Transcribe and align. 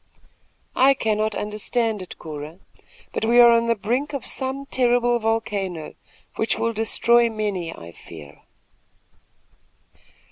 I 0.75 0.95
cannot 0.95 1.35
understand 1.35 2.01
it, 2.01 2.17
Cora; 2.17 2.57
but 3.13 3.23
we 3.23 3.39
are 3.39 3.51
on 3.51 3.67
the 3.67 3.75
brink 3.75 4.13
of 4.13 4.25
some 4.25 4.65
terrible 4.65 5.19
volcano, 5.19 5.93
which 6.37 6.57
will 6.57 6.73
destroy 6.73 7.29
many, 7.29 7.71
I 7.71 7.91
fear." 7.91 8.41